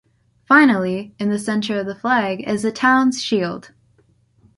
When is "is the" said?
2.49-2.71